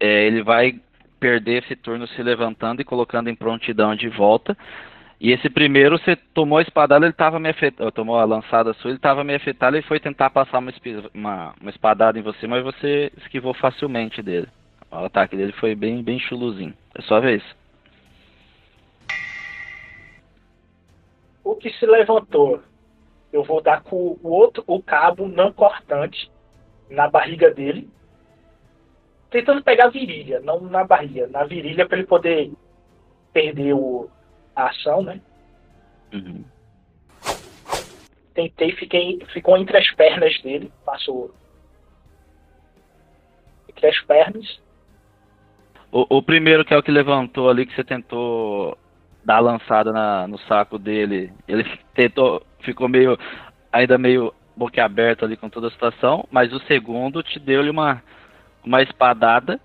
[0.00, 0.78] é, ele vai
[1.20, 4.56] perder esse turno se levantando e colocando em prontidão de volta.
[5.20, 8.90] E esse primeiro, você tomou a espadada, ele estava meio afetado, tomou a lançada sua,
[8.90, 10.72] ele estava meio afetado e foi tentar passar uma,
[11.12, 14.46] uma, uma, espadada em você, mas você esquivou facilmente dele.
[14.90, 16.72] O ataque dele foi bem, bem chuluzinho.
[16.94, 17.42] É sua vez.
[21.50, 22.62] O que se levantou,
[23.32, 26.30] eu vou dar com o outro, o cabo não cortante
[26.90, 27.88] na barriga dele,
[29.30, 32.52] tentando pegar a virilha, não na barriga, na virilha para ele poder
[33.32, 34.10] perder o,
[34.54, 35.22] a ação, né?
[36.12, 36.44] Uhum.
[38.34, 41.34] Tentei, fiquei, ficou entre as pernas dele, passou
[43.70, 44.60] entre as pernas.
[45.90, 48.76] O, o primeiro que é o que levantou ali que você tentou
[49.28, 51.30] dar a lançada na, no saco dele.
[51.46, 51.62] Ele
[51.92, 53.18] tentou, ficou meio
[53.70, 58.02] ainda meio boquiaberto ali com toda a situação, mas o segundo te deu-lhe uma,
[58.64, 59.60] uma espadada.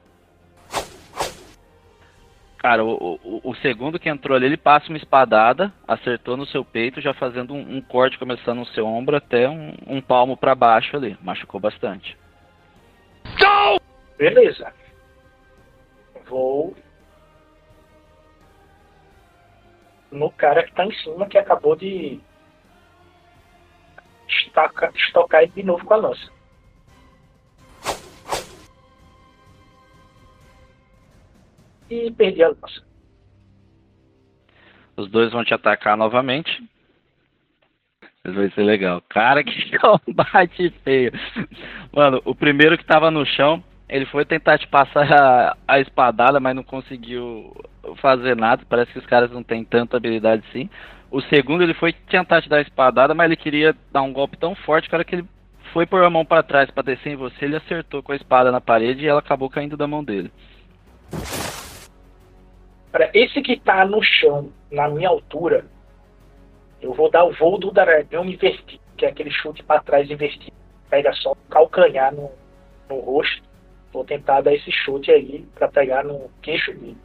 [2.57, 6.63] Cara, o, o, o, segundo que entrou ali, ele passa uma espadada, acertou no seu
[6.63, 10.55] peito, já fazendo um, um corte começando no seu ombro até um, um palmo para
[10.55, 11.17] baixo ali.
[11.21, 12.17] Machucou bastante.
[14.17, 14.71] Beleza.
[16.29, 16.73] Vou
[20.13, 22.19] no cara que tá em cima, que acabou de
[24.27, 26.31] estaca, estocar ele de novo com a lança.
[31.89, 32.83] E perdi a lança.
[34.95, 36.63] Os dois vão te atacar novamente.
[38.25, 39.01] Isso vai ser legal.
[39.09, 41.11] Cara, que combate feio.
[41.91, 46.39] Mano, o primeiro que tava no chão, ele foi tentar te passar a, a espadada,
[46.39, 47.53] mas não conseguiu
[47.97, 48.63] fazer nada.
[48.67, 50.69] Parece que os caras não têm tanta habilidade assim.
[51.11, 54.35] O segundo, ele foi tentar te dar a espadada, mas ele queria dar um golpe
[54.35, 55.27] tão forte, cara, que ele
[55.71, 58.51] foi pôr a mão para trás para descer em você, ele acertou com a espada
[58.51, 60.31] na parede e ela acabou caindo da mão dele.
[62.91, 65.65] Para esse que tá no chão, na minha altura,
[66.79, 70.55] eu vou dar o voo do dragão invertido, que é aquele chute para trás invertido.
[70.89, 72.29] Pega só o calcanhar no,
[72.87, 73.41] no rosto.
[73.91, 76.97] Vou tentar dar esse chute aí para pegar no queixo dele.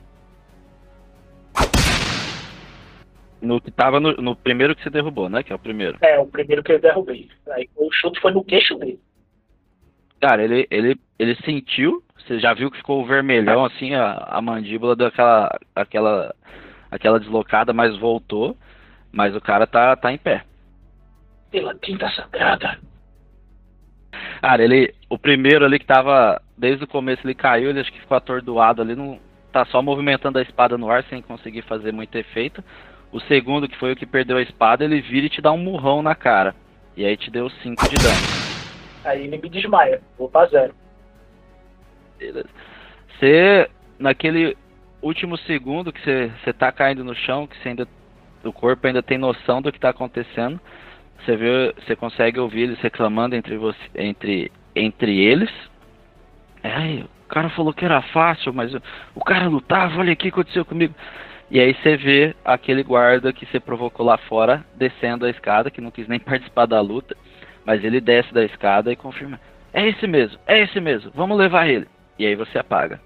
[3.40, 5.42] No que tava no, no, primeiro que você derrubou, né?
[5.42, 5.98] Que é o primeiro.
[6.00, 7.28] É, o primeiro que eu derrubei.
[7.50, 9.00] Aí o chute foi no queixo dele.
[10.20, 14.96] Cara, ele, ele, ele sentiu, você já viu que ficou vermelhão, assim, a, a mandíbula
[14.96, 16.34] daquela aquela,
[16.90, 18.56] aquela deslocada, mas voltou.
[19.12, 20.44] Mas o cara tá, tá em pé.
[21.50, 22.78] Pela tinta sagrada.
[24.40, 24.94] Cara, ele.
[25.08, 26.40] O primeiro ali que tava.
[26.56, 29.18] Desde o começo ele caiu, ele acho que ficou atordoado ali, não.
[29.50, 32.62] Tá só movimentando a espada no ar sem conseguir fazer muito efeito.
[33.10, 35.58] O segundo, que foi o que perdeu a espada, ele vira e te dá um
[35.58, 36.54] murrão na cara.
[36.96, 38.38] E aí te deu 5 de dano.
[39.04, 40.00] Aí ele me desmaia.
[40.18, 40.74] Vou pra zero.
[42.18, 42.48] Beleza.
[43.18, 44.56] Você, naquele
[45.00, 47.88] último segundo que você, você tá caindo no chão, que você ainda.
[48.44, 50.60] O corpo ainda tem noção do que tá acontecendo.
[51.24, 55.50] Você vê, você consegue ouvir eles reclamando entre você, entre, entre eles.
[56.62, 58.72] É, o cara falou que era fácil, mas
[59.14, 60.94] o cara lutava, olha aqui o que aconteceu comigo.
[61.50, 65.80] E aí você vê aquele guarda que você provocou lá fora descendo a escada, que
[65.80, 67.16] não quis nem participar da luta,
[67.64, 69.40] mas ele desce da escada e confirma:
[69.72, 71.86] É esse mesmo, é esse mesmo, vamos levar ele.
[72.18, 73.00] E aí você apaga.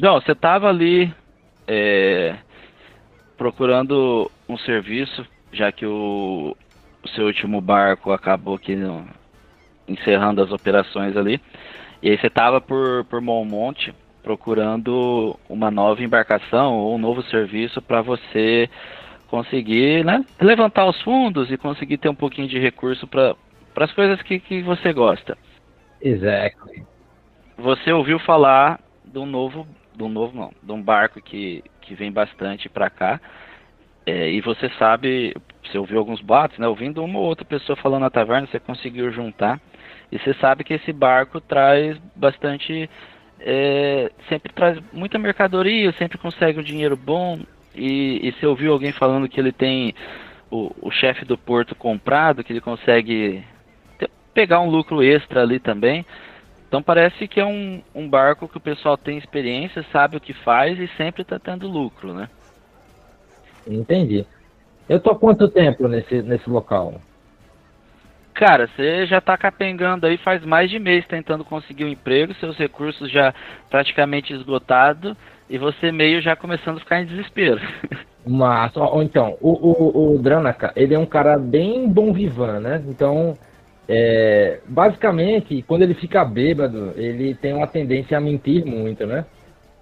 [0.00, 1.12] João, você estava ali
[1.66, 2.36] é,
[3.36, 6.56] procurando um serviço, já que o,
[7.04, 9.04] o, seu último barco acabou aqui no,
[9.88, 11.40] encerrando as operações ali.
[12.00, 17.82] E aí você estava por, por Monmonte procurando uma nova embarcação ou um novo serviço
[17.82, 18.70] para você
[19.26, 23.34] conseguir né, levantar os fundos e conseguir ter um pouquinho de recurso para
[23.74, 25.36] as coisas que, que você gosta.
[26.00, 26.86] Exactly.
[27.56, 29.66] Você ouviu falar de um novo
[29.98, 33.20] de um novo não, de um barco que, que vem bastante para cá.
[34.06, 36.66] É, e você sabe, você ouviu alguns boatos, né?
[36.66, 39.60] Ouvindo uma ou outra pessoa falando na taverna, você conseguiu juntar.
[40.10, 42.88] E você sabe que esse barco traz bastante.
[43.40, 47.40] É, sempre traz muita mercadoria, sempre consegue um dinheiro bom.
[47.74, 49.94] E, e você ouviu alguém falando que ele tem
[50.50, 53.44] o, o chefe do porto comprado, que ele consegue
[53.98, 56.06] ter, pegar um lucro extra ali também.
[56.68, 60.34] Então parece que é um, um barco que o pessoal tem experiência, sabe o que
[60.34, 62.28] faz e sempre está tendo lucro, né?
[63.66, 64.26] Entendi.
[64.86, 67.00] Eu tô há quanto tempo nesse, nesse local?
[68.34, 72.56] Cara, você já está capengando aí faz mais de mês tentando conseguir um emprego, seus
[72.56, 73.34] recursos já
[73.68, 75.16] praticamente esgotados
[75.50, 77.60] e você meio já começando a ficar em desespero.
[78.26, 82.84] Mas, ó, então, o, o, o Dranaka, ele é um cara bem bom vivan, né?
[82.86, 83.34] Então,
[83.88, 89.24] é, basicamente, quando ele fica bêbado, ele tem uma tendência a mentir muito, né?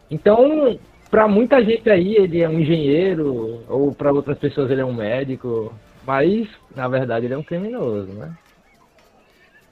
[0.09, 0.79] Então,
[1.11, 4.95] para muita gente aí, ele é um engenheiro, ou para outras pessoas ele é um
[4.95, 5.75] médico,
[6.07, 8.33] mas na verdade ele é um criminoso, né?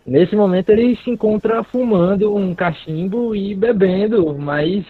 [0.05, 4.85] Nesse momento ele se encontra fumando um cachimbo e bebendo, mas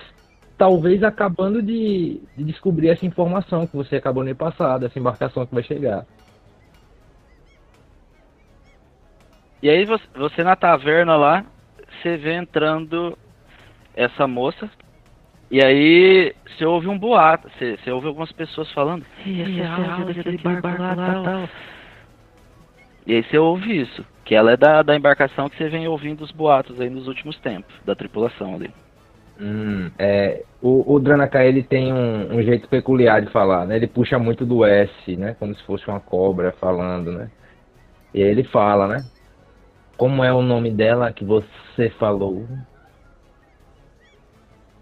[0.56, 5.54] talvez acabando de, de descobrir essa informação que você acabou de passar, dessa embarcação que
[5.54, 6.06] vai chegar.
[9.64, 11.42] E aí você, você na taverna lá,
[11.88, 13.16] você vê entrando
[13.96, 14.68] essa moça.
[15.50, 19.86] E aí você ouve um boato, você, você ouve algumas pessoas falando, "Ih, essa é
[19.86, 20.94] a daquele barco lá,
[21.24, 21.48] tal.
[23.06, 26.22] E aí você ouve isso, que ela é da, da embarcação que você vem ouvindo
[26.22, 28.70] os boatos aí nos últimos tempos, da tripulação ali.
[29.40, 33.76] Hum, é, o, o Dranaka ele tem um, um jeito peculiar de falar, né?
[33.76, 35.34] Ele puxa muito do S, né?
[35.40, 37.30] Como se fosse uma cobra falando, né?
[38.12, 39.04] E aí ele fala, né?
[39.96, 42.46] Como é o nome dela que você falou?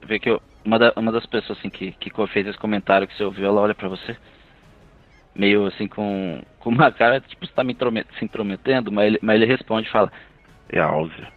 [0.06, 3.16] Vê que eu- uma, da- uma das pessoas assim que, que fez esse comentário que
[3.16, 4.16] você ouviu, ela olha pra você.
[5.34, 7.74] Meio assim com, com uma cara, tipo, você tá me
[8.18, 10.12] se intrometendo, mas ele, mas ele responde e fala,
[10.70, 11.32] É a Áurea.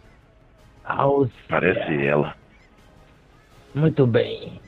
[0.84, 1.30] Áurea.
[1.48, 2.34] Parece ela.
[3.74, 4.60] Muito bem.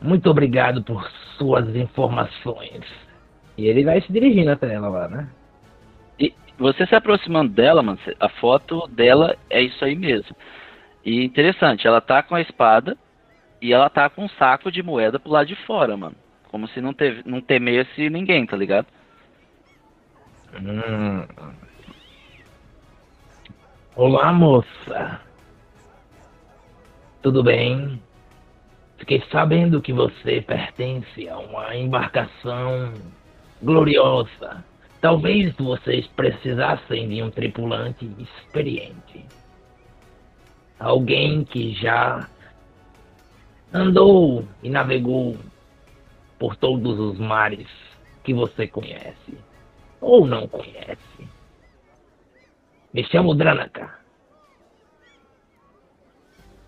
[0.00, 2.84] Muito obrigado por suas informações.
[3.56, 5.28] E ele vai se dirigindo até ela lá, né?
[6.58, 10.34] Você se aproximando dela, mano, a foto dela é isso aí mesmo.
[11.04, 12.96] E interessante, ela tá com a espada
[13.60, 16.16] e ela tá com um saco de moeda pro lado de fora, mano.
[16.50, 18.86] Como se não, teve, não temesse ninguém, tá ligado?
[20.54, 21.26] Hum.
[23.94, 25.20] Olá, moça.
[27.22, 28.00] Tudo bem?
[28.98, 32.94] Fiquei sabendo que você pertence a uma embarcação
[33.62, 34.64] gloriosa.
[35.00, 39.24] Talvez vocês precisassem de um tripulante experiente.
[40.78, 42.28] Alguém que já
[43.72, 45.36] andou e navegou
[46.38, 47.68] por todos os mares
[48.24, 49.38] que você conhece
[50.00, 51.28] ou não conhece.
[52.92, 53.98] Me chamo Dranaka.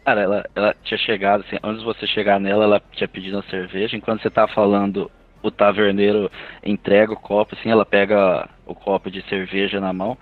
[0.05, 3.43] Cara, ela, ela tinha chegado, assim, antes de você chegar nela, ela tinha pedido uma
[3.51, 3.97] cerveja.
[3.97, 5.11] Enquanto você tá falando,
[5.43, 6.31] o taverneiro
[6.65, 10.17] entrega o copo, assim, ela pega o copo de cerveja na mão,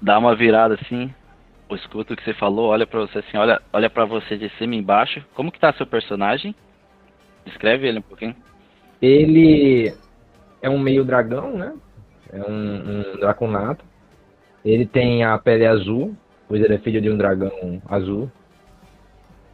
[0.00, 1.12] dá uma virada assim,
[1.74, 4.74] escuta o que você falou, olha pra você assim, olha, olha pra você de cima
[4.74, 5.24] e embaixo.
[5.34, 6.54] Como que tá seu personagem?
[7.44, 8.34] Descreve ele um pouquinho.
[9.00, 9.92] Ele
[10.62, 11.74] é um meio dragão, né?
[12.32, 13.84] É um, um draconato.
[14.64, 16.16] Ele tem a pele azul,
[16.48, 18.30] pois ele é filho de um dragão azul.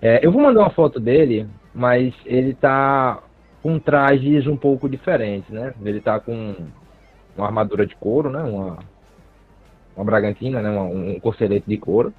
[0.00, 3.22] É, eu vou mandar uma foto dele, mas ele tá
[3.62, 5.74] com trajes um pouco diferentes, né?
[5.82, 6.54] Ele tá com
[7.36, 8.42] uma armadura de couro, né?
[8.42, 8.78] Uma,
[9.96, 10.70] uma bragantina, né?
[10.70, 12.12] Um corcelete de couro.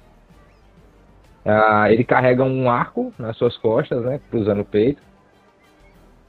[1.44, 4.20] Ah, ele carrega um arco nas suas costas, né?
[4.30, 5.02] Cruzando o peito.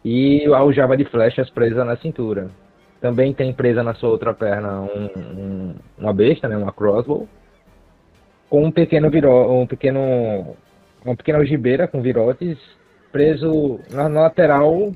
[0.03, 2.49] E a aljava de flechas presa na cintura.
[2.99, 6.57] Também tem presa na sua outra perna um- um- uma besta, né?
[6.57, 7.27] Uma crossbow.
[8.49, 10.55] Com um pequeno viró, um pequeno,
[11.05, 12.57] uma pequena algibeira com virotes
[13.11, 14.91] preso na lateral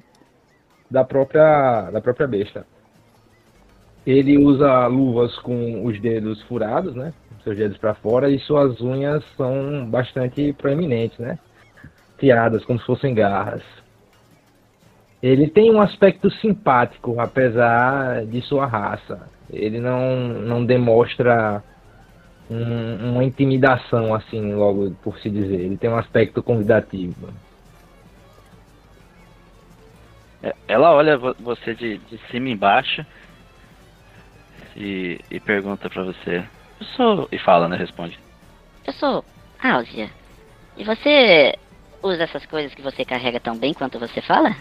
[0.89, 2.65] da própria, da própria besta.
[4.05, 7.13] Ele usa luvas com os dedos furados, né?
[7.43, 11.37] Seus dedos para fora e suas unhas são bastante proeminentes, né?
[12.17, 13.61] Fiadas como se fossem garras.
[15.21, 19.27] Ele tem um aspecto simpático, apesar de sua raça.
[19.51, 21.63] Ele não, não demonstra
[22.49, 25.59] um- uma intimidação, assim, logo por se dizer.
[25.61, 27.27] Ele tem um aspecto convidativo.
[30.43, 33.05] É, Ela olha vo- você de, de cima e embaixo
[34.75, 36.47] e, e pergunta pra você.
[36.79, 37.29] Eu sou.
[37.31, 37.75] E fala, né?
[37.77, 38.17] Responde.
[38.85, 39.23] Eu sou
[39.61, 40.09] Áusia.
[40.77, 41.53] E você
[42.03, 44.55] usa essas coisas que você carrega tão bem quanto você fala?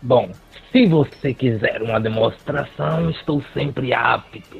[0.00, 0.34] Bom,
[0.72, 4.58] se você quiser uma demonstração, estou sempre apto.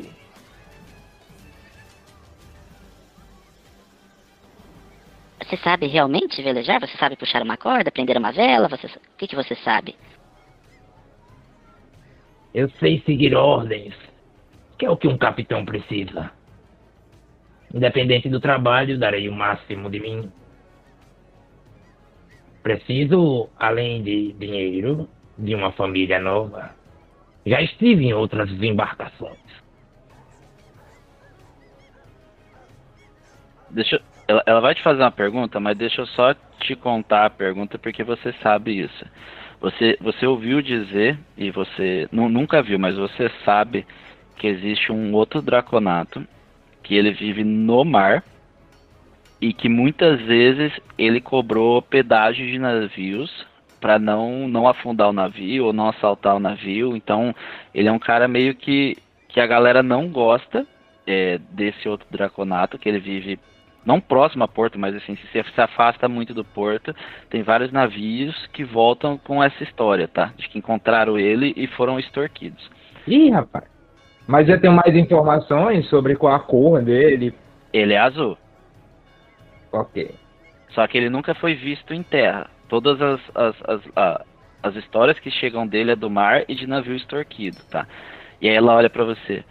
[5.43, 6.81] Você sabe realmente velejar?
[6.81, 8.69] Você sabe puxar uma corda, prender uma vela?
[8.69, 8.87] Você...
[8.87, 9.97] O que, que você sabe?
[12.55, 13.95] Eu sei seguir ordens,
[14.79, 16.31] que é o que um capitão precisa.
[17.75, 20.31] Independente do trabalho, darei o máximo de mim.
[22.63, 26.75] Preciso, além de dinheiro, de uma família nova.
[27.47, 29.39] Já estive em outras embarcações.
[33.71, 37.25] Deixa, eu- ela, ela vai te fazer uma pergunta, mas deixa eu só te contar
[37.25, 39.07] a pergunta porque você sabe isso.
[39.63, 43.87] Você, você ouviu dizer, e você nu- nunca viu, mas você sabe
[44.37, 46.27] que existe um outro draconato
[46.83, 48.25] que ele vive no mar
[49.41, 53.47] e que muitas vezes ele cobrou pedágio de navios
[53.81, 56.97] para não, não afundar o navio ou não assaltar o navio.
[56.97, 57.33] Então
[57.73, 58.97] ele é um cara meio que,
[59.29, 60.67] que a galera não gosta
[61.07, 63.39] é, desse outro draconato, que ele vive
[63.85, 66.95] não próximo a porto, mas assim, se você se afasta muito do porto,
[67.29, 70.33] tem vários navios que voltam com essa história, tá?
[70.37, 72.71] De que encontraram ele e foram extorquidos.
[73.07, 73.65] Ih, rapaz.
[74.27, 77.35] Mas já tem mais informações sobre qual a cor dele?
[77.73, 78.39] Ele é azul.
[79.73, 80.15] Ok.
[80.71, 82.49] Só que ele nunca foi visto em terra.
[82.69, 84.25] Todas as, as, as, a,
[84.63, 87.87] as histórias que chegam dele é do mar e de navio extorquido, tá?
[88.41, 89.45] E aí ela olha para você.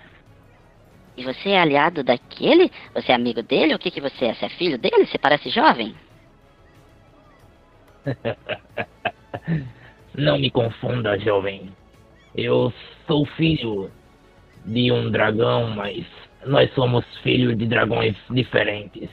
[1.17, 2.71] E você é aliado daquele?
[2.93, 3.75] Você é amigo dele?
[3.75, 4.33] O que, que você é?
[4.33, 5.05] Você é filho dele?
[5.05, 5.95] Você parece jovem?
[10.15, 11.71] Não me confunda, jovem.
[12.35, 12.73] Eu
[13.07, 13.91] sou filho
[14.65, 16.05] de um dragão, mas
[16.45, 19.09] nós somos filhos de dragões diferentes.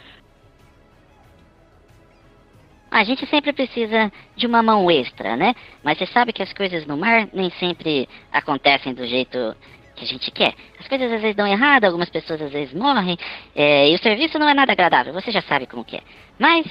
[2.90, 5.54] A gente sempre precisa de uma mão extra, né?
[5.84, 9.54] Mas você sabe que as coisas no mar nem sempre acontecem do jeito
[9.98, 10.54] que a gente quer.
[10.78, 13.18] As coisas às vezes dão errado, algumas pessoas às vezes morrem,
[13.54, 16.02] é, e o serviço não é nada agradável, você já sabe como que é.
[16.38, 16.66] Mas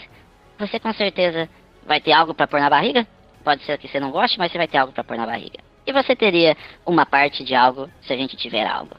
[0.57, 1.49] você com certeza
[1.85, 3.05] vai ter algo para pôr na barriga.
[3.43, 5.59] Pode ser que você não goste, mas você vai ter algo para pôr na barriga.
[5.85, 6.55] E você teria
[6.85, 8.95] uma parte de algo se a gente tiver algo.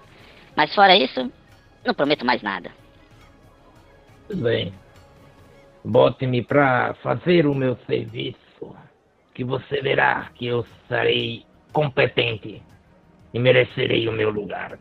[0.57, 1.31] Mas fora isso,
[1.85, 2.71] não prometo mais nada.
[4.29, 4.73] Tudo bem.
[5.85, 8.77] Bote-me para fazer o meu serviço,
[9.35, 12.63] que você verá que eu serei competente
[13.33, 14.79] e merecerei o meu lugar.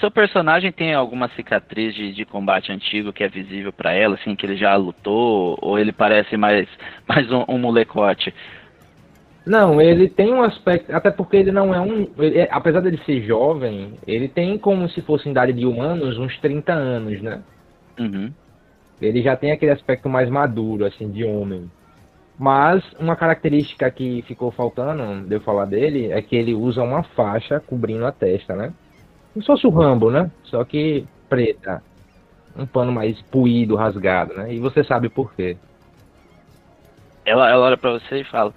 [0.00, 4.34] Seu personagem tem alguma cicatriz de, de combate antigo que é visível para ela, assim,
[4.34, 6.66] que ele já lutou, ou ele parece mais,
[7.06, 8.32] mais um, um molecote?
[9.46, 12.08] Não, ele tem um aspecto, até porque ele não é um.
[12.18, 16.18] Ele, é, apesar dele ser jovem, ele tem como se fosse em idade de humanos
[16.18, 17.42] uns 30 anos, né?
[18.00, 18.32] Uhum.
[19.00, 21.70] Ele já tem aquele aspecto mais maduro, assim, de homem.
[22.38, 27.02] Mas uma característica que ficou faltando, de eu falar dele, é que ele usa uma
[27.02, 28.74] faixa cobrindo a testa, né?
[29.32, 30.30] Como se fosse o Rambo, né?
[30.44, 31.82] Só que preta.
[32.54, 34.52] Um pano mais puído, rasgado, né?
[34.52, 35.56] E você sabe por quê.
[37.24, 38.54] Ela, ela olha pra você e fala: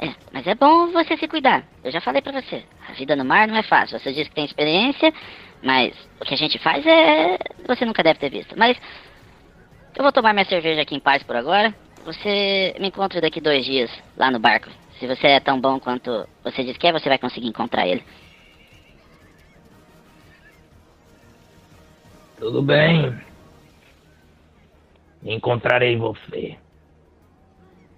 [0.00, 1.64] É, mas é bom você se cuidar.
[1.82, 2.64] Eu já falei pra você.
[2.88, 3.98] A vida no mar não é fácil.
[3.98, 5.12] Você diz que tem experiência,
[5.62, 7.36] mas o que a gente faz é.
[7.66, 8.58] Você nunca deve ter visto.
[8.58, 8.78] Mas.
[9.96, 11.74] Eu vou tomar minha cerveja aqui em paz por agora.
[12.04, 14.70] Você me encontra daqui dois dias lá no barco.
[14.98, 18.04] Se você é tão bom quanto você diz que é, você vai conseguir encontrar ele.
[22.38, 23.18] Tudo bem.
[25.22, 26.56] Encontrarei você.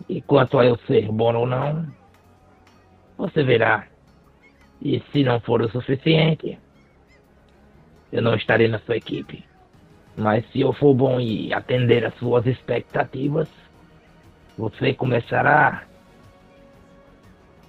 [0.08, 1.86] E quanto a eu ser bom ou não,
[3.16, 3.86] você verá.
[4.80, 6.58] E se não for o suficiente,
[8.12, 9.44] eu não estarei na sua equipe.
[10.16, 13.48] Mas se eu for bom e atender às suas expectativas,
[14.56, 15.84] você começará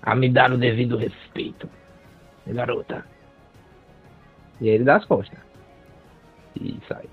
[0.01, 1.69] a me dar o devido respeito,
[2.45, 3.05] garota.
[4.59, 5.39] E ele dá as costas.
[6.59, 7.05] E sai.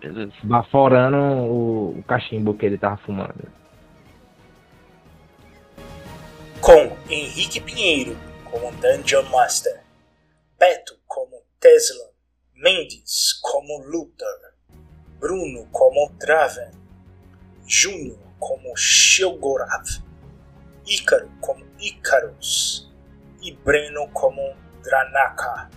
[0.00, 0.32] Beleza.
[0.42, 3.48] Baforando o, o cachimbo que ele tava fumando.
[6.60, 9.82] Com Henrique Pinheiro como Dungeon Master,
[10.58, 12.13] Beto como Tesla,
[12.64, 14.54] Mendes como Luthor,
[15.20, 16.70] Bruno como Draven,
[17.68, 19.84] Júnior como Shelgorav,
[20.86, 22.90] Ícaro como Icarus
[23.42, 24.40] e Breno como
[24.82, 25.68] Dranaka.